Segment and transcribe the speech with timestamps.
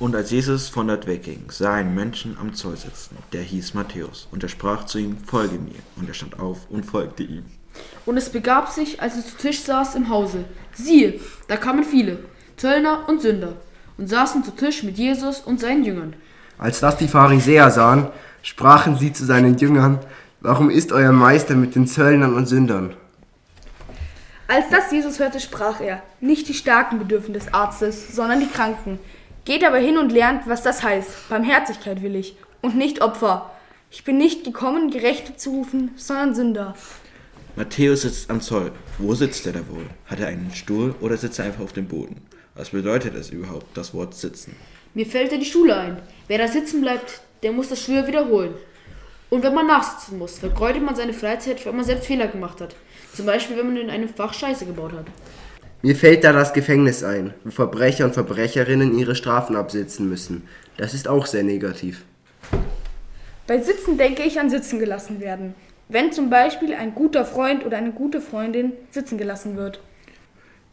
[0.00, 3.74] Und als Jesus von dort wegging, sah er einen Menschen am Zoll sitzen, der hieß
[3.74, 4.28] Matthäus.
[4.32, 5.78] Und er sprach zu ihm, folge mir.
[5.96, 7.44] Und er stand auf und folgte ihm.
[8.04, 10.44] Und es begab sich, als er zu Tisch saß im Hause.
[10.74, 12.18] Siehe, da kamen viele,
[12.56, 13.56] Zöllner und Sünder,
[13.96, 16.14] und saßen zu Tisch mit Jesus und seinen Jüngern.
[16.58, 18.08] Als das die Pharisäer sahen,
[18.42, 20.00] sprachen sie zu seinen Jüngern,
[20.40, 22.94] warum ist euer Meister mit den Zöllnern und Sündern?
[24.46, 28.98] Als das Jesus hörte, sprach er, nicht die Starken bedürfen des Arztes, sondern die Kranken.
[29.44, 31.28] Geht aber hin und lernt, was das heißt.
[31.28, 33.50] Barmherzigkeit will ich und nicht Opfer.
[33.90, 36.74] Ich bin nicht gekommen, Gerechte zu rufen, sondern Sünder.
[37.54, 38.72] Matthäus sitzt am Zoll.
[38.98, 39.86] Wo sitzt er da wohl?
[40.06, 42.22] Hat er einen Stuhl oder sitzt er einfach auf dem Boden?
[42.54, 44.56] Was bedeutet es überhaupt, das Wort sitzen?
[44.94, 45.98] Mir fällt da die Schule ein.
[46.26, 48.54] Wer da sitzen bleibt, der muss das früher wiederholen.
[49.28, 52.74] Und wenn man nachsitzen muss, vergeudet man seine Freizeit, weil man selbst Fehler gemacht hat.
[53.12, 55.06] Zum Beispiel, wenn man in einem Fach Scheiße gebaut hat.
[55.84, 60.48] Mir fällt da das Gefängnis ein, wo Verbrecher und Verbrecherinnen ihre Strafen absitzen müssen.
[60.78, 62.06] Das ist auch sehr negativ.
[63.46, 65.54] Bei Sitzen denke ich an Sitzen gelassen werden.
[65.90, 69.78] Wenn zum Beispiel ein guter Freund oder eine gute Freundin sitzen gelassen wird.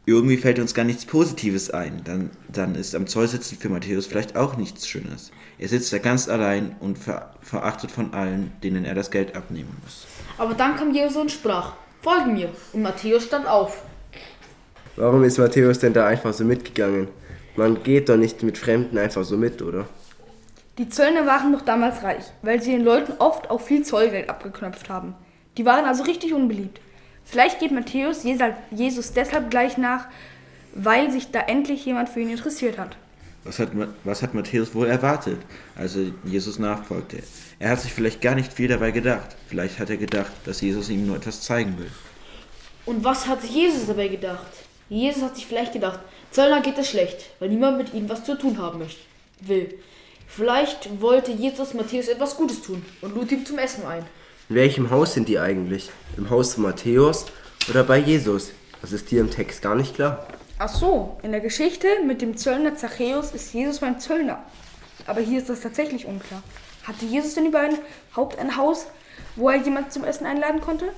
[0.06, 2.04] Irgendwie fällt uns gar nichts Positives ein.
[2.06, 5.34] Dann, dann ist am Zoll sitzen für Matthäus vielleicht auch nichts Schönes.
[5.60, 9.76] Er sitzt da ganz allein und ver verachtet von allen, denen er das Geld abnehmen
[9.84, 10.08] muss.
[10.38, 12.50] Aber dann kam Jesus und sprach, folge mir.
[12.72, 13.84] Und Matthäus stand auf.
[14.96, 17.08] Warum ist Matthäus denn da einfach so mitgegangen?
[17.56, 19.88] Man geht doch nicht mit Fremden einfach so mit, oder?
[20.78, 24.90] Die Zöllner waren noch damals reich, weil sie den Leuten oft auch viel Zollgeld abgeknöpft
[24.90, 25.16] haben.
[25.58, 26.80] Die waren also richtig unbeliebt.
[27.24, 28.24] Vielleicht geht Matthäus
[28.72, 30.06] Jesus deshalb gleich nach,
[30.74, 32.98] weil sich da endlich jemand für ihn interessiert hat.
[33.44, 33.70] Was hat,
[34.04, 35.40] was hat Matthäus wohl erwartet,
[35.76, 37.18] als er Jesus nachfolgte?
[37.60, 39.36] Er hat sich vielleicht gar nicht viel dabei gedacht.
[39.48, 41.92] Vielleicht hat er gedacht, dass Jesus ihm nur etwas zeigen will.
[42.86, 44.48] Und was hat sich Jesus dabei gedacht?
[44.92, 48.38] Jesus hat sich vielleicht gedacht, Zöllner geht es schlecht, weil niemand mit ihm was zu
[48.38, 49.00] tun haben möchte,
[49.40, 49.74] will.
[50.28, 54.06] Vielleicht wollte Jesus Matthäus etwas Gutes tun und lud ihn zum Essen ein.
[54.50, 55.92] In welchem Haus sind die eigentlich?
[56.18, 57.26] Im Haus von Matthäus
[57.70, 58.52] oder bei Jesus?
[58.82, 60.28] Das ist hier im Text gar nicht klar.
[60.60, 64.44] Ach so, in der Geschichte mit dem Zöllner Zachäus ist Jesus beim Zöllner.
[65.08, 66.44] Aber hier ist das tatsächlich unklar.
[66.84, 68.88] Hatte Jesus denn überhaupt ein Haus,
[69.38, 70.90] wo er jemand zum Essen einladen konnte?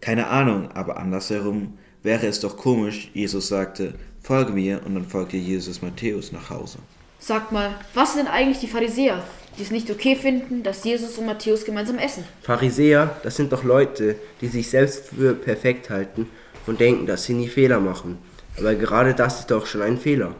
[0.00, 5.36] Keine Ahnung, aber andersherum wäre es doch komisch, Jesus sagte, folge mir und dann folgte
[5.36, 6.78] Jesus Matthäus nach Hause.
[7.18, 9.22] Sag mal, was sind eigentlich die Pharisäer,
[9.58, 12.24] die es nicht okay finden, dass Jesus und Matthäus gemeinsam essen?
[12.42, 16.28] Pharisäer, das sind doch Leute, die sich selbst für perfekt halten
[16.66, 18.18] und denken, dass sie nie Fehler machen.
[18.58, 20.34] Aber gerade das ist doch schon ein Fehler.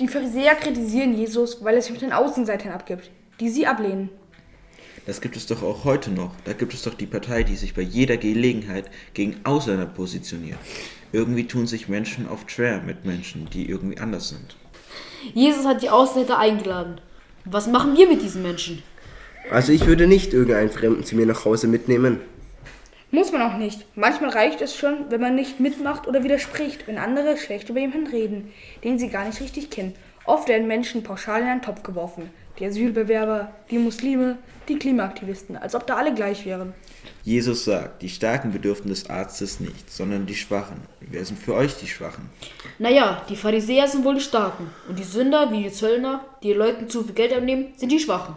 [0.00, 4.10] Die Pharisäer kritisieren Jesus, weil er sich mit den Außenseitern abgibt, die sie ablehnen.
[5.08, 6.32] Das gibt es doch auch heute noch.
[6.44, 10.58] Da gibt es doch die Partei, die sich bei jeder Gelegenheit gegen Ausländer positioniert.
[11.12, 14.56] Irgendwie tun sich Menschen oft schwer mit Menschen, die irgendwie anders sind.
[15.32, 17.00] Jesus hat die Ausländer eingeladen.
[17.46, 18.82] Was machen wir mit diesen Menschen?
[19.50, 22.20] Also ich würde nicht irgendeinen Fremden zu mir nach Hause mitnehmen.
[23.10, 23.86] Muss man auch nicht.
[23.96, 28.08] Manchmal reicht es schon, wenn man nicht mitmacht oder widerspricht, wenn andere schlecht über jemanden
[28.08, 28.52] reden,
[28.84, 29.94] den sie gar nicht richtig kennen.
[30.28, 32.28] Oft werden Menschen pauschal in einen Topf geworfen.
[32.58, 34.36] Die Asylbewerber, die Muslime,
[34.68, 36.74] die Klimaaktivisten, als ob da alle gleich wären.
[37.24, 40.82] Jesus sagt, die Starken bedürfen des Arztes nicht, sondern die Schwachen.
[41.00, 42.28] Wer sind für euch die Schwachen?
[42.78, 44.68] Naja, die Pharisäer sind wohl die Starken.
[44.86, 48.34] Und die Sünder, wie die Zöllner, die Leuten zu viel Geld abnehmen, sind die Schwachen.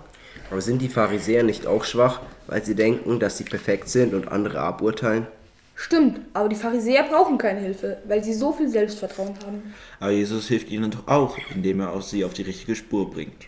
[0.49, 4.29] Aber sind die Pharisäer nicht auch schwach, weil sie denken, dass sie perfekt sind und
[4.29, 5.27] andere aburteilen?
[5.75, 9.73] Stimmt, aber die Pharisäer brauchen keine Hilfe, weil sie so viel Selbstvertrauen haben.
[9.99, 13.47] Aber Jesus hilft ihnen doch auch, indem er auch sie auf die richtige Spur bringt.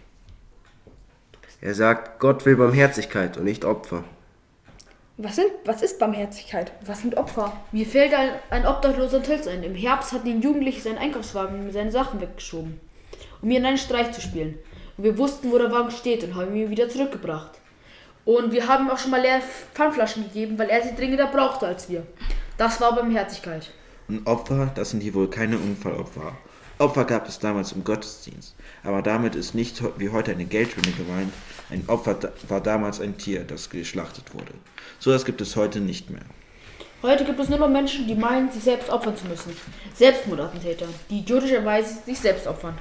[1.62, 4.04] Er sagt, Gott will Barmherzigkeit und nicht Opfer.
[5.18, 6.74] Was, sind, was ist Barmherzigkeit?
[6.86, 7.54] Was sind Opfer?
[7.72, 9.64] Mir fällt ein, ein obdachloser Tölz ein.
[9.64, 12.82] Im Herbst hat ein Jugendliche seinen Einkaufswagen mit seinen Sachen weggeschoben,
[13.42, 14.58] um mir einen Streich zu spielen.
[14.98, 17.52] Und wir wussten, wo der Wagen steht und haben ihn wieder zurückgebracht.
[18.26, 19.42] Und wir haben ihm auch schon mal leere
[19.74, 22.04] Pfandflaschen gegeben, weil er sie dringender brauchte als wir.
[22.58, 23.72] Das war Barmherzigkeit.
[24.08, 26.34] Und Opfer, das sind hier wohl keine Unfallopfer.
[26.80, 28.56] Opfer gab es damals im Gottesdienst.
[28.84, 31.32] Aber damit ist nicht wie heute eine Geldspende gemeint.
[31.70, 32.18] Ein Opfer
[32.48, 34.54] war damals ein Tier, das geschlachtet wurde.
[35.00, 36.24] So etwas gibt es heute nicht mehr.
[37.02, 39.56] Heute gibt es nur noch Menschen, die meinen, sich selbst opfern zu müssen.
[39.94, 42.78] Selbstmordattentäter, die idiotischerweise sich selbst opfern.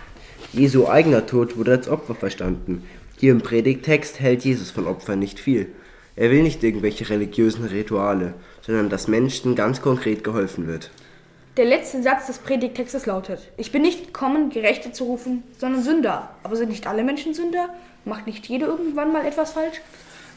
[0.53, 2.87] Jesu eigener Tod wurde als Opfer verstanden.
[3.23, 5.69] Hier im Predigtext hält Jesus von Opfern nicht viel.
[6.17, 10.91] Er will nicht irgendwelche religiösen Rituale, sondern dass Menschen ganz konkret geholfen wird.
[11.57, 16.35] Der letzte Satz des Predigtextes lautet: Ich bin nicht gekommen, Gerechte zu rufen, sondern Sünder.
[16.43, 17.69] Aber sind nicht alle Menschen Sünder?
[18.05, 19.81] Macht nicht jeder irgendwann mal etwas falsch?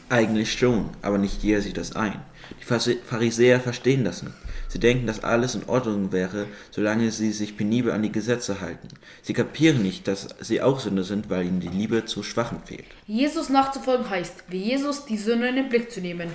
[0.10, 2.22] Eigentlich schon, aber nicht jeder sieht das ein.
[2.62, 4.36] Die Pharisäer verstehen das nicht.
[4.76, 8.90] Sie denken, dass alles in Ordnung wäre, solange sie sich penibel an die Gesetze halten.
[9.22, 12.84] Sie kapieren nicht, dass sie auch Sünder sind, weil ihnen die Liebe zu Schwachen fehlt.
[13.08, 16.28] Jesus nachzufolgen heißt, wie Jesus die Sünde in den Blick zu nehmen.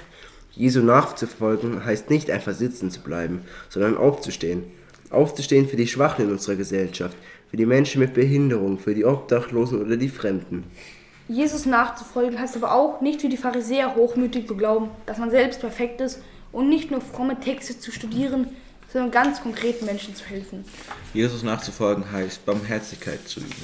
[0.53, 4.63] Jesu nachzufolgen heißt nicht einfach sitzen zu bleiben, sondern aufzustehen.
[5.11, 7.19] Aufzustehen für die Schwachen in unserer Gesellschaft,
[7.51, 10.65] für die Menschen mit Behinderung, für die Obdachlosen oder die Fremden.
[11.29, 15.61] Jesus nachzufolgen heißt aber auch, nicht wie die Pharisäer hochmütig zu glauben, dass man selbst
[15.61, 16.21] perfekt ist
[16.53, 18.49] und nicht nur fromme Texte zu studieren,
[18.93, 20.65] sondern ganz konkret Menschen zu helfen.
[21.15, 23.55] Jesus nachzufolgen heißt, Barmherzigkeit zu üben.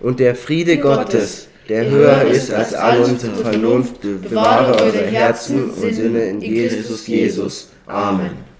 [0.00, 5.94] Und der Friede Gottes, der höher ist als all unsere Vernunft, bewahre eure Herzen und
[5.94, 7.70] Sinne in Jesus Jesus.
[7.86, 8.53] Amen.